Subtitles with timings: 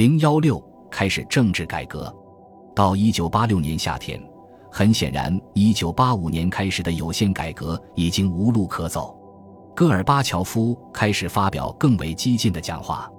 [0.00, 0.58] 零幺六
[0.90, 2.10] 开始政治改革。
[2.74, 4.18] 到一九八六年夏天，
[4.72, 9.14] 很显然，一九八五年开始的有限改革已经无路可走。
[9.76, 13.10] 戈尔巴乔夫开始发表更为激进的讲话。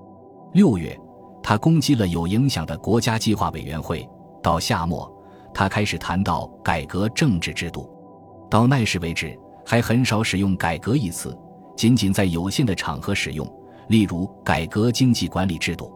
[0.54, 1.00] 六月，
[1.44, 4.10] 他攻击了有影响的国家计划委员会。
[4.42, 5.08] 到夏末，
[5.54, 7.88] 他开始谈到改革政治制度。
[8.50, 11.38] 到那时为止，还很少使用“改革”一词，
[11.78, 13.48] 仅仅在有限的场合使用，
[13.90, 15.94] 例如改革经济管理制度。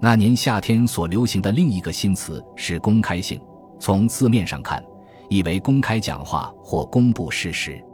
[0.00, 3.40] 那年夏天所流行的另一个新词是“公开性”，
[3.80, 4.82] 从字面上看，
[5.28, 7.84] 意为公开讲话或公布事实。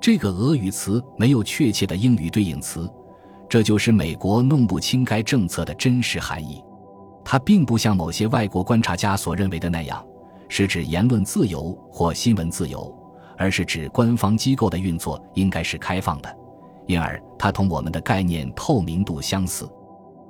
[0.00, 2.90] 这个俄语词没有确切的英语对应词，
[3.48, 6.60] 这就是美国弄不清该政策的真实含义。
[7.24, 10.04] 它并不像某些外国观察家所认为的那样，
[10.48, 12.92] 是指言论自由或新闻自由，
[13.38, 16.36] 而是指官方机构的运作应该是开放的，
[16.86, 19.70] 因而它同我们的概念透明度相似。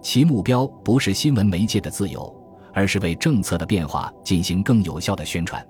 [0.04, 2.30] 其目标不是新闻媒介的自由，
[2.74, 5.66] 而是为政策的变化进行更有效的宣传。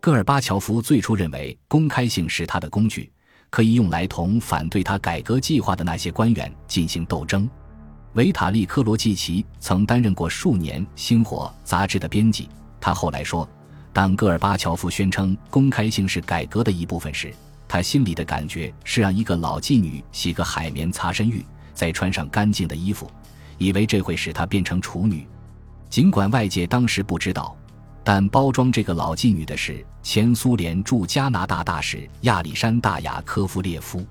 [0.00, 3.10] 戈尔巴乔夫最初认为公开性是他的工具。
[3.50, 7.48] 可以用来同反对他改革计划的那些官员进行斗争。
[8.12, 12.46] 维塔利·科罗季奇曾担任过数年《星火》杂志的编辑。
[12.78, 13.48] 他后来说，
[13.90, 17.32] 当戈尔巴乔夫宣称公开性是改革的一部分时，
[17.66, 23.10] 他心里的感觉是让一个老妓女洗个海绵擦身浴，再穿上干净的衣服，
[23.58, 25.26] 以为这会使她变成处女。
[25.90, 27.54] 尽管外界当时不知道。
[28.04, 34.02] 但包装这个老妓女的是前苏联驻加拿大大使亚历山大·雅科夫列夫，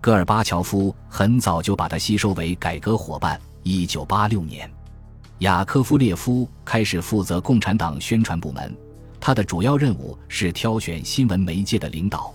[0.00, 3.40] 戈尔巴乔夫很早就把她吸收为改革伙伴。
[3.64, 4.70] 一九八六年，
[5.38, 8.72] 雅科夫列夫开始负责共产党宣传部门，
[9.18, 12.32] 他的主要任务是挑选新闻媒介的领导。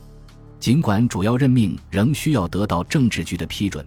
[0.59, 3.85] 尽管主要任命仍需要得到政治局的批准，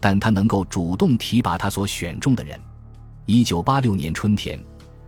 [0.00, 2.58] 但他能够主动提拔他所选中的人。
[3.26, 4.58] 一九八六年春天。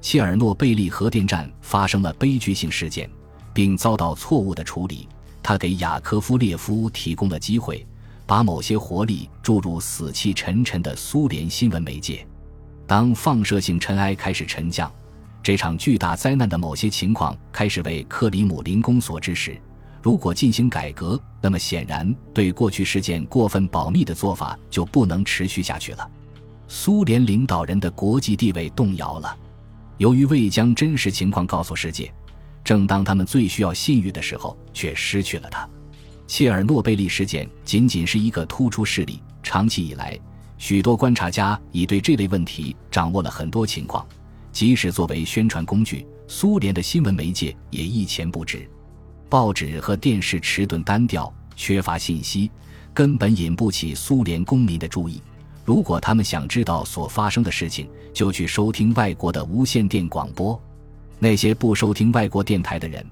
[0.05, 3.09] 切尔诺贝利核电站发生了悲剧性事件，
[3.55, 5.09] 并遭到错误的处理。
[5.45, 7.87] 他给雅科夫列夫提供了机会，
[8.27, 12.27] 把某些活力注入死气沉沉的苏联新闻媒介。
[12.85, 14.91] 当放射性尘埃开始沉降，
[15.41, 19.57] 这场巨大灾难的某些情况开始为克里姆林宫所知时，
[20.03, 26.11] 如果进行改革，那么显然对过去事件过分保密的做法就不能持续下去了。
[26.67, 29.37] 苏联领导人的国际地位动摇了。
[29.99, 32.13] 由于未将真实情况告诉世界，
[32.65, 35.69] 正当他们最需要信誉的时候，却失去了它。
[36.27, 39.23] 切尔诺贝利事件仅仅是一个突出事例。
[39.43, 40.19] 长期以来，
[40.59, 44.05] 许多观察家已对这类问题掌握了很多情况。
[44.51, 48.69] 即使作为宣传工具，苏联的新闻媒介也一钱不值。
[49.33, 52.51] 报纸和电视迟钝单调，缺乏信息，
[52.93, 55.23] 根本引不起苏联公民的注意。
[55.65, 60.61] 如果他们想知道所发生的事情，就去收听外国的无线电广播。
[61.19, 63.03] 那些不收听外国电台的人，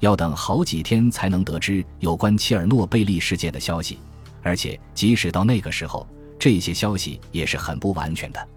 [0.00, 3.98] 要等好几天才能得知有关切尔诺贝利事件的消息，
[4.42, 6.06] 而且即使到那个时候，
[6.38, 8.48] 这些消息也是很不完全的。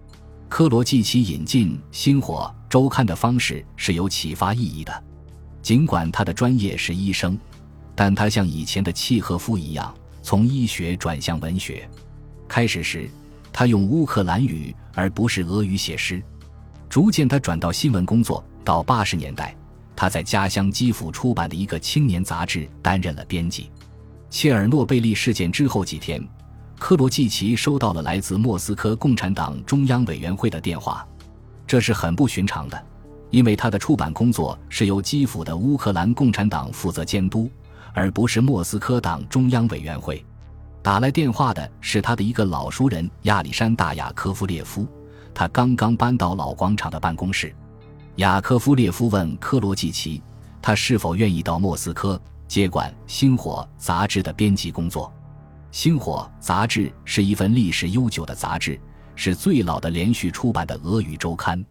[0.49, 5.03] 科罗季奇引进《星火周刊》的方式是有启发意义的，
[5.63, 7.35] 尽管他的专业是医生，
[7.95, 9.91] 但他像以前的契诃夫一样，
[10.21, 11.89] 从医学转向文学。
[12.47, 13.09] 开始时。
[13.55, 16.19] 他用乌克兰语而不是俄语写诗，
[16.89, 18.43] 逐渐他转到新闻工作。
[18.63, 19.55] 到八十年代，
[19.95, 23.69] 他在家乡基辅出版的一个青年杂志担任了编辑。
[24.31, 26.27] 切尔诺贝利事件之后几天，
[26.79, 31.07] 科罗季奇收到了来自莫斯科共产党中央委员会的电话，
[31.67, 32.85] 这是很不寻常的，
[33.33, 37.49] 因为他的出版工作是由基辅的乌克兰共产党负责监督，
[37.91, 40.23] 而不是莫斯科党中央委员会。
[40.83, 44.87] 打来电话的是他的一个老熟人亚历山大·雅科夫列夫，
[45.33, 47.51] 他刚刚搬到老广场的办公室。
[48.17, 50.21] 雅科夫列夫问科罗季奇，
[50.61, 55.07] 他是否愿意到莫斯科接管《星火》杂志的编辑工作。
[55.71, 58.79] 《星火》杂志是一份历史悠久的杂志，
[59.15, 61.65] 是最老的连续出版的俄语周刊。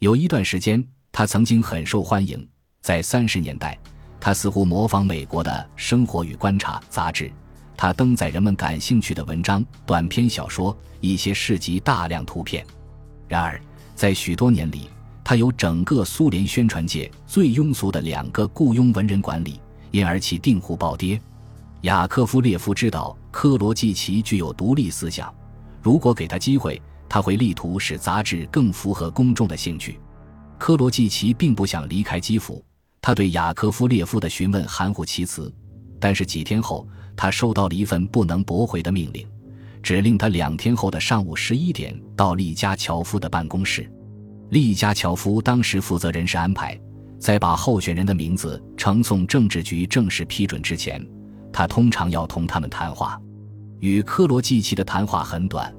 [0.00, 0.86] 有一段时间，
[1.16, 2.46] 他曾经很受欢迎。
[2.82, 3.78] 在三十年代，
[4.20, 7.32] 他似乎模仿美国的《生活与观察》杂志。
[7.74, 12.66] 他登载人们感兴趣的文章、短篇小说、一些市集、大量图片。
[13.28, 13.58] 然而，
[13.94, 14.90] 在许多年里，
[15.24, 19.58] 他由整个苏联宣传界最庸俗的两个雇佣文人管理，
[19.92, 21.18] 因而其订户暴跌。
[21.80, 25.34] 雅科夫列夫知道科罗季奇具有独立思想，
[25.80, 26.78] 如果给他机会，
[27.08, 29.98] 他会力图使杂志更符合公众的兴趣。
[30.58, 32.64] 科罗季奇并不想离开基辅，
[33.00, 35.52] 他对雅科夫列夫的询问含糊其辞，
[36.00, 36.86] 但是几天后。
[37.18, 39.26] 他收到了一份不能驳回的命令，
[39.82, 43.90] 指令他两天后的上午十一点到利加乔夫的办公室。
[44.50, 46.78] 利加乔夫当时负责人事安排，
[47.18, 51.02] 在把候选人的名字呈送政治局正式批准之前，
[51.50, 53.18] 他通常要同他们谈话。
[53.80, 55.74] 与科罗季奇的谈话很短，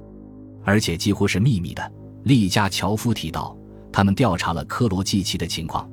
[0.64, 1.92] 而且几乎是秘密的。
[2.24, 3.56] 利加乔夫提到，
[3.98, 5.90] 他们调查了科罗季奇的情况，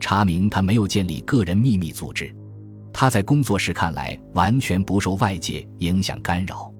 [0.00, 2.34] 查明他没有建立个人秘密组织。
[2.94, 6.72] 他在工作时看来完全不受外界影响干扰。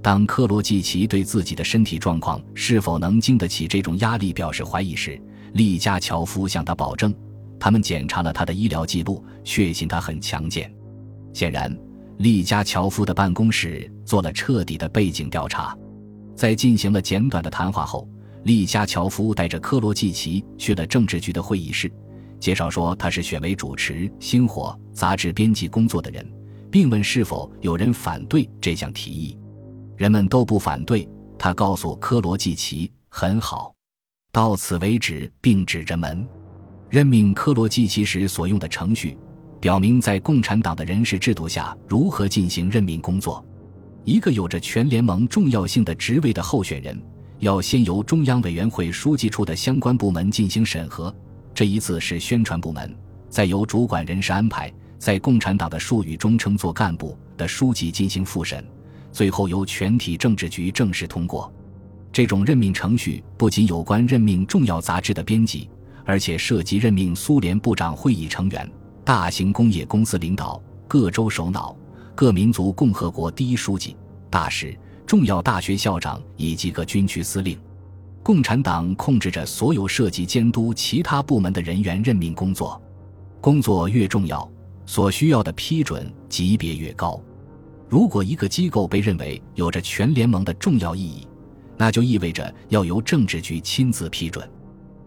[0.00, 5.20] 当科罗季奇对自己的身体状况是否能经得起这种压力表示怀疑时，
[5.54, 7.12] 利加乔夫向他保证，
[7.58, 10.72] 他们检查了他的医疗记录，确信他很强健。
[11.34, 11.76] 显然。
[12.18, 15.76] 利加乔夫的办公室做了彻底的背景调查，
[16.36, 18.08] 在进行了简短的谈话后，
[18.44, 21.90] 利加乔夫带着科罗季奇去了政治局的会议室，
[22.40, 26.26] 介绍说他是选为主持《星火》杂志编辑工作的人，
[26.70, 29.38] 并问是否有人反对这项提议。
[29.96, 31.08] 人们都不反对，
[31.38, 33.72] 他告诉科罗季奇：“很好，
[34.32, 36.26] 到此为止。”并指着门，
[36.90, 39.16] 任命科罗季奇时所用的程序。
[39.60, 43.46] 表明在共产党的人事制度下如何进行任命工作。
[44.04, 47.00] 一个有着全联盟重要性的职位的候选人，
[47.42, 51.12] 要先由中央委员会书记处的相关部门进行审核，
[51.52, 52.96] 这一次是宣传部门，
[53.28, 58.64] 再由主管人事安排，在共产党的术语中称作干部的书记进行复审，
[59.10, 61.52] 最后由全体政治局正式通过。
[62.12, 65.68] 这种任命程序不仅有关任命重要杂志的编辑，
[66.04, 68.70] 而且涉及任命苏联部长会议成员。
[69.04, 71.76] 大型工业公司领导、各州首脑、
[72.14, 73.96] 各民族共和国第一书记、
[74.30, 74.78] 大使、
[75.12, 77.60] 重要大学校长以及各军区司令，
[78.22, 82.80] 共产党控制着所有涉及监督其他部门的人员任命工作。
[83.38, 84.50] 工作越重要，
[84.86, 87.22] 所需要的批准级别越高。
[87.90, 91.28] 如果一个机构被认为有着全联盟的重要意义，
[91.76, 94.50] 那就意味着要由政治局亲自批准。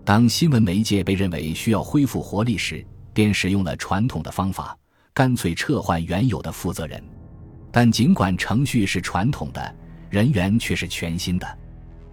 [0.03, 4.77] 当新闻媒介被认为需要恢复活力时，便使用了传统的方法，
[5.15, 7.03] 干脆撤换原有的负责人。
[7.71, 9.75] 但尽管程序是传统的，
[10.09, 11.57] 人员却是全新的。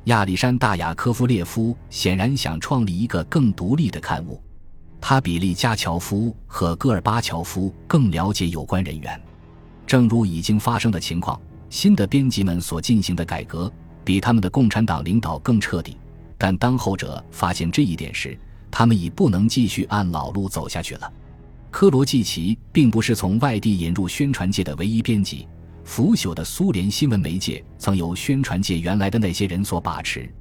[0.04, 4.42] 亚历山大·雅科夫列夫显然想创立一个更独立的刊物。
[5.00, 9.20] 他比利加乔夫和戈尔巴乔夫更了解有关人员。
[9.86, 11.40] 正如已经发生的情况，
[11.70, 13.72] 新的编辑们所进行的改革
[14.04, 15.96] 比他们的共产党领导更彻底。
[16.38, 18.38] 但当后者发现这一点时，
[18.70, 21.12] 他们已不能继续按老路走下去了。
[21.70, 25.46] 科罗季奇并不是从外地引入宣传界的唯一编辑，
[25.84, 30.32] 腐朽的苏联新闻媒介曾由宣传界原来的那些人所把持。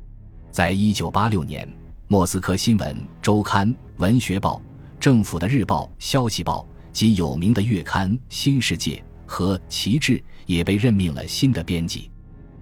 [0.52, 1.68] 在一九八六年，
[2.08, 4.62] 莫斯科新闻周刊《文学报》、
[5.00, 8.96] 政府的日报《消息报》及有名的月刊《新世界》
[9.26, 12.10] 和《旗帜》也被任命了新的编辑。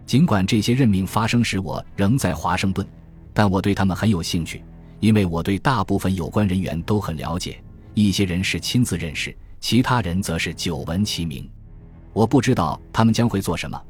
[0.05, 2.87] 尽管这些任命发生时我仍在华盛顿，
[3.33, 4.63] 但我对他们很有兴趣。
[4.99, 11.49] 因为我对大部分有关人员都很了解，一些人是亲自认识，其他人则是久闻其名。
[12.19, 13.81] 我不知道他们将会做什么，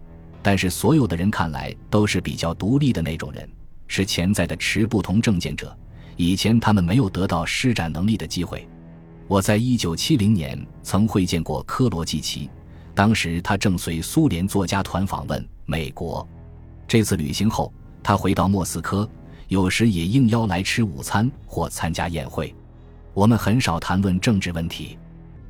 [0.43, 3.49] 但是所有的人看来都是比较独立的那种人，
[3.87, 5.75] 是潜在的持不同政见者。
[6.15, 8.69] 以前他们没有得到施展能力的机会。
[9.27, 12.47] 我在一九七零年曾会见过科罗季奇，
[12.93, 16.27] 当时他正随苏联作家团访问美国。
[16.87, 17.73] 这次旅行后，
[18.03, 19.09] 他回到莫斯科。
[19.47, 22.53] 有时也应邀来吃午餐或参加宴会。
[23.15, 24.99] 我们很少谈论政治问题，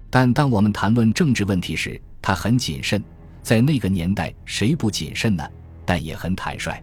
[0.10, 3.04] 但当我们谈论政治问题时，他很谨慎。
[3.42, 5.44] 在那个年代，谁不谨慎呢？
[5.86, 6.82] 但也很坦率。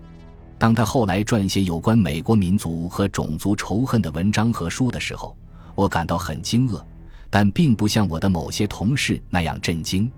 [0.59, 5.37] 当他后来撰写有关美国民族和种族仇恨的文章和书的时候，
[5.75, 6.83] 我感到很惊愕，
[7.29, 10.11] 但并不像我的某些同事那样震惊。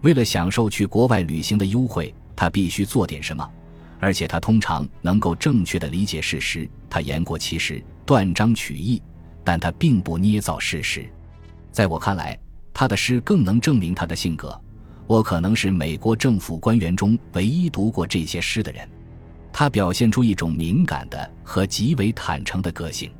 [0.00, 3.48] 为了享受去国外旅行的优惠，他必须做点什么。
[4.00, 9.00] 而且他通常能够正确的理解事实，他言过其实，断章取义，
[9.42, 11.08] 但他并不捏造事实。
[11.70, 12.38] 在我看来，
[12.74, 14.60] 他的诗更能证明他的性格。
[15.06, 18.86] 我可能是美国政府官员中唯一读过这些诗的人。
[19.52, 23.10] 他表现出一种敏感的和极为坦诚的个性，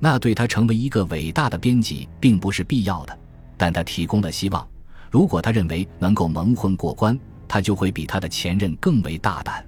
[0.00, 3.18] 那对他成为一个伟大的编辑并不是必要的，
[3.56, 4.66] 但他提供了希望。
[5.10, 9.64] 如果他认为能够蒙混过关，他就会比他的前任更为大胆。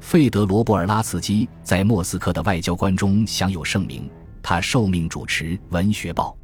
[0.00, 4.08] 费德罗·波尔拉茨基在莫斯科的外交官中享有盛名，
[4.42, 6.36] 他受命主持《文学报》。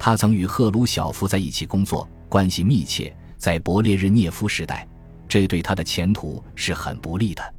[0.00, 3.14] 他曾与赫鲁晓夫在一起工作，关系密切。
[3.36, 4.86] 在勃列日涅夫时代，
[5.28, 7.54] 这对他的前途是很不利的。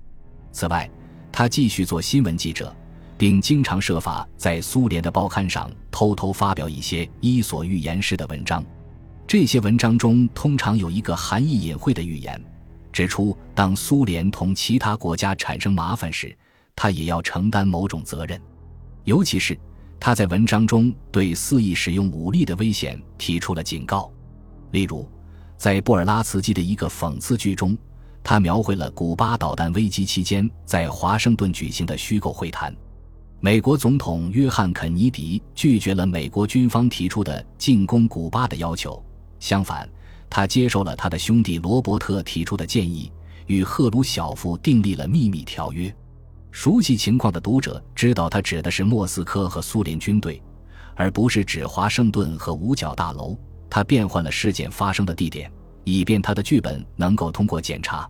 [0.52, 0.90] 此外，
[1.32, 2.76] 他继续做新闻记者，
[3.18, 8.64] 并经常设法在苏联的报刊上偷偷发表一些伊索寓言式的文章。
[9.28, 12.40] 这些文章中通常有一个含义隐晦的预言。
[12.92, 16.36] 指出，当苏联同其他国家产生麻烦时，
[16.76, 18.42] 他也要承担某种责任。
[19.04, 19.58] 尤其是
[20.04, 24.12] 他在文章中对肆意使用武力的危险提出了警告。
[24.72, 25.08] 例如，
[25.58, 27.78] 在布尔拉茨基的一个讽刺剧中，
[28.24, 32.76] 他描绘了古巴导弹危机期间在华盛顿举行的虚构会谈。
[33.40, 39.00] 美国总统约翰·肯尼迪拒绝了美国军方提出的进攻古巴的要求，
[39.40, 39.88] 相反，
[40.32, 43.12] 他接受了他的兄弟罗伯特提出的建议，
[43.46, 45.96] 与赫鲁晓夫订立了秘密条约。
[46.52, 50.42] 熟悉情况的读者知道，他指的是莫斯科和苏联军队，
[50.96, 53.38] 而不是指华盛顿和五角大楼。
[53.70, 55.50] 他变换了事件发生的地点，
[55.86, 58.08] 以便他的剧本能够通过检查。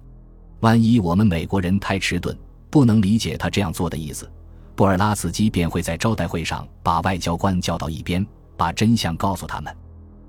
[0.61, 2.35] 万一我们美国人太迟钝，
[2.69, 4.29] 不能理解他这样做的意思，
[4.75, 8.25] 布尔拉斯基便会在招待会上把外交官叫到一边，
[8.57, 9.71] 把真相告诉他们。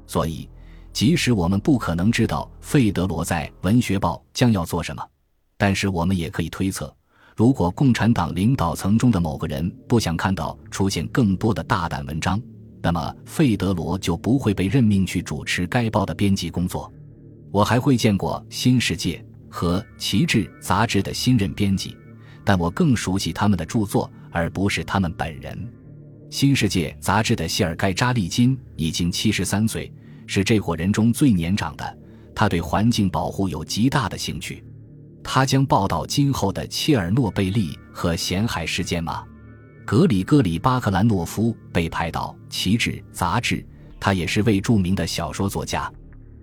[0.07, 0.47] 所以，
[0.93, 5.03] 即使我们不可能知道费德罗在《文学报》将要做什么，
[5.57, 6.95] 但是我们也可以推测，
[7.37, 12.41] 如果共产党领导层中的某个人不想看到出现更多的大胆文章。
[12.83, 16.93] 那么，费德罗就不会被任命去主持该报的编辑工作。
[17.51, 19.25] 我还会见过《新世界》
[19.55, 21.97] 和《旗帜》杂志的新任编辑，
[22.45, 25.57] 但我更熟悉他们的著作，而不是他们本人。
[26.29, 29.93] 《新世界》杂志的谢尔盖·扎利金已经七十三岁，
[30.27, 31.99] 是这伙人中最年长的。
[32.35, 34.65] 他对环境保护有极大的兴趣。
[35.25, 39.25] 他将报道今后的切尔诺贝利和咸海事件吗？
[39.85, 43.65] 格里戈里·巴克兰诺夫被派到《旗帜》杂志，
[43.99, 45.91] 他也是位著名的小说作家。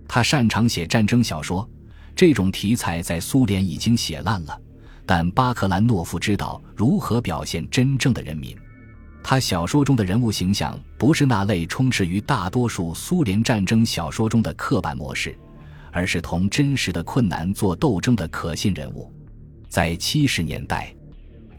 [0.07, 1.67] 他擅长写战争小说，
[2.15, 4.59] 这种题材在苏联已经写烂了。
[5.05, 8.55] 但巴克兰诺夫知道如何表现真正的人民。
[9.23, 15.37] 他小说中的人物形象不是那类充斥于大多数苏联战争小说中的刻板模式，
[15.91, 19.11] 而是同真实的困难做斗争的可信人物。
[19.67, 20.93] 在七十年代。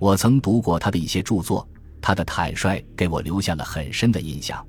[0.01, 1.69] 我曾读过他的一些著作，
[2.01, 4.67] 他的坦率给我留下了很深的印象。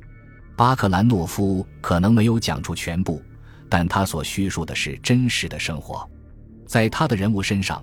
[0.58, 3.22] 巴克兰诺夫可能没有讲出全部，
[3.70, 6.06] 但他所叙述的是真实的生活。
[6.68, 7.82] 在他的人物身上，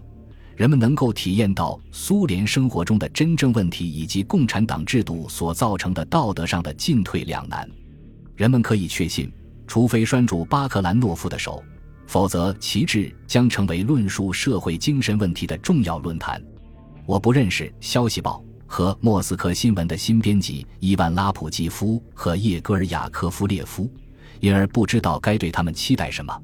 [0.56, 7.66] 人们能够体验到苏联生活中的真正问题，以及共产党制度所造成的道德上的进退两难。
[8.37, 9.32] 人们可以确信，
[9.68, 11.62] 除非拴住巴克兰诺夫的手，
[12.06, 16.42] 否则旗帜将成为论述社会精神问题的重要论坛。
[17.04, 23.88] 我不认识《消息报》和《莫斯科新闻》的新编辑伊万拉普基夫和叶戈尔雅科夫列夫，
[24.40, 26.32] 因而不知道该对他们期待什么。《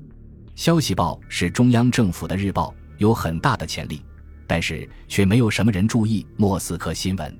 [0.54, 4.02] 消息报》是中央政府的日报，有很大的潜力，
[4.46, 7.30] 但是却没有什么人注意《莫斯科新闻》。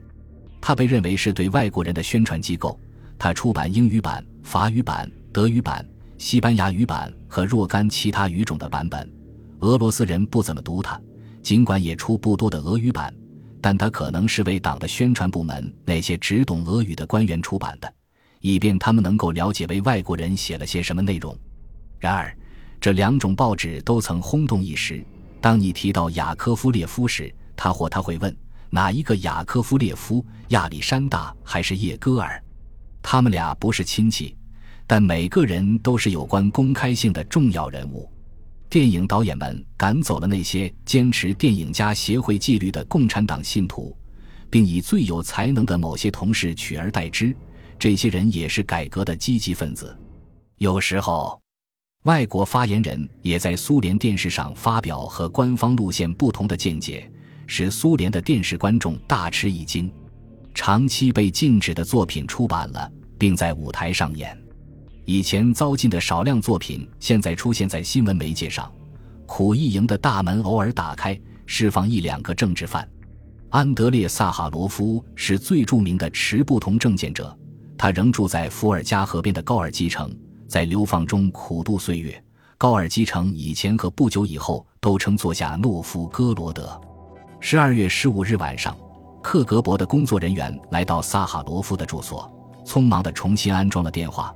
[0.61, 2.81] 它被认为是对外国人的宣传机构。
[3.17, 5.85] 它出版英语版、法语版、德语版、
[6.17, 9.12] 西班牙语版和若干其他语种的版本。
[9.62, 10.99] 俄罗斯人不怎么读它。
[11.43, 13.12] 尽管也出不多的俄语版，
[13.61, 17.93] 但它可能是为党的宣传部门那些只懂俄语的官员出版的，
[18.41, 21.37] 以便他们能够了解为外国人写了些什么内容。
[21.99, 22.35] 然而，
[22.81, 25.05] 这两种报纸都曾轰动一时。
[25.41, 28.35] 当你提到雅科夫列夫时，他或他会问
[28.71, 32.41] 哪一个雅科夫列夫，亚历山大还是叶戈尔？
[33.03, 34.35] 他们俩不是亲戚，
[34.87, 38.11] 但每个人都是有关公开性的重要人物。
[38.69, 43.97] 电影导演们赶走了那些坚持电影家协会纪律的共产党信徒，
[44.50, 47.35] 并以最有才能的某些同事取而代之。
[47.79, 49.97] 这些人也是改革的积极分子。
[50.59, 51.41] 有时候，
[52.05, 57.11] 外国发言人也在苏联电视上发表和官方路线不同的见解，
[57.47, 59.91] 使苏联的电视观众大吃一惊。
[60.53, 64.37] 长期被禁止的作品出版了，并在舞台上演。
[65.07, 68.71] 以前糟禁的少量作品，现在出现在新闻媒介上。
[69.27, 72.89] 苦役营的大门偶尔打开，释放一两个政治犯。
[73.51, 77.37] 安德烈·萨哈罗夫是最著名的持不同政见者，
[77.77, 80.11] 他仍住在伏尔加河边的高尔基城，
[80.49, 82.23] 在流放中苦度岁月。
[82.57, 86.81] 高尔基城以前和不久以后都称作下诺夫哥罗德。
[87.41, 88.75] 十二月十五日晚上，
[89.23, 92.31] 克格勃的工作人员来到萨哈罗夫的住所，
[92.65, 94.35] 匆忙地重新安装了电话。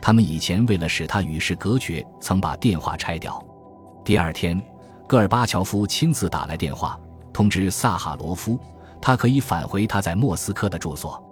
[0.00, 3.42] 他们以前为了使他与世隔绝，曾把电话拆掉。
[4.04, 4.60] 第二天，
[5.06, 6.98] 戈尔巴乔夫亲自打来电话，
[7.32, 8.58] 通知萨哈罗夫，
[9.00, 11.22] 他可以返回他在莫斯科的住所。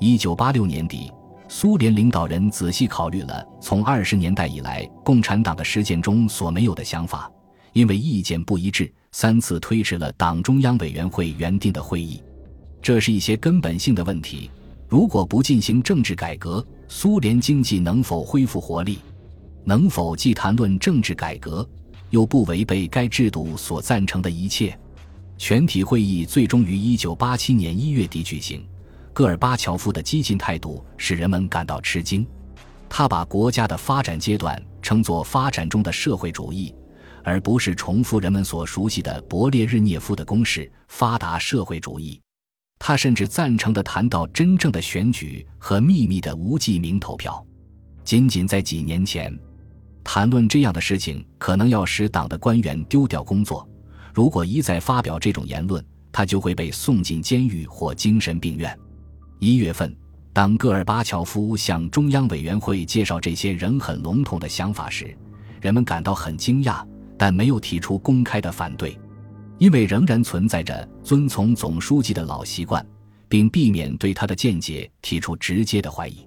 [0.00, 1.12] 一九八六年底，
[1.48, 7.30] 苏联领导人仔细考虑了从二十年代以来共产党的实践中所没有的想法，
[7.72, 12.22] 因为意见不一致，三次推迟了党中央委员会原定的会议。
[12.82, 14.50] 这是一些根本性的问题。
[14.88, 18.98] 如果不进行政治改革，苏联经济能否恢复活力？
[19.64, 21.68] 能否既谈论政治改革，
[22.10, 24.78] 又不违背该制度所赞成的一切？
[25.36, 28.64] 全体会议最终于1987年1月底举行。
[29.12, 32.26] 戈尔巴乔夫的激进态度使人们感到吃惊。
[32.88, 36.72] 他把国家的发展阶段称作发展中的社会主义，
[37.24, 42.20] 而不是重复人们所熟悉的勃列日涅夫的公式——发达社会主义。
[42.78, 47.44] 他甚至赞成的谈到真正的选举和秘密的无记名投票。
[48.04, 49.36] 仅仅在几年前，
[50.04, 53.68] 谈论这样的事情可能要使党的官员丢掉工作。
[54.14, 58.78] 如果一再发表这种言论，他就会被送进监狱或精神病院。
[59.40, 59.94] 一月份，
[60.32, 65.16] 当戈尔巴乔夫向中央委员会介绍这些仍很笼统的想法时，
[65.60, 66.82] 人们感到很惊讶，
[67.18, 68.96] 但没有提出公开的反对。
[69.58, 72.84] 因为仍然存在着遵从总书记的老习惯，
[73.28, 76.26] 并避免对他的见解提出直接的怀疑。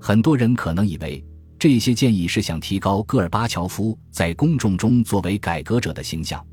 [0.00, 1.24] 很多人可能以为
[1.58, 6.44] 这些建议是想提高戈尔巴乔夫在公众中作为改革者的形象，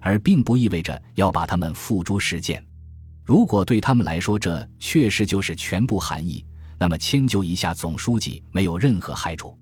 [0.00, 2.62] 而并不意味着要把他们付诸实践。
[3.24, 6.44] 如果对他们来说这确实就是全部含义，
[6.78, 9.56] 那么迁就一下总书记没有任何害处。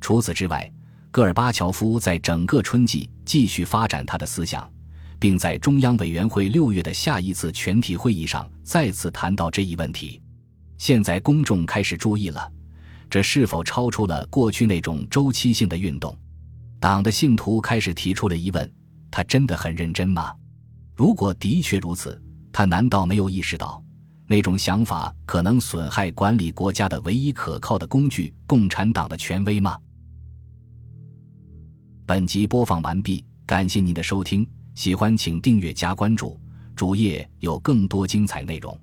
[0.00, 0.70] 除此之外，
[1.10, 4.70] 戈尔巴乔夫在整个春季继续发展他的思想。
[5.18, 10.20] 并在中央委员会六月的下一次全体会议上再次谈到这一问题。
[10.78, 12.52] 现在公众开始注意了，
[13.08, 16.16] 这是否超出了过去那种周期性的运动？
[16.78, 18.70] 党的信徒开始提出了疑问：
[19.10, 20.34] 他真的很认真吗？
[20.94, 23.82] 如果的确如此，他难道没有意识到
[24.26, 29.78] 那种想法可能损害管理国家的唯一可靠的工具——共产党的权威吗？
[32.04, 34.46] 本集播放完毕，感谢您的收听。
[34.76, 36.38] 喜欢请订阅加关注，
[36.76, 38.78] 主页有更多精彩内容。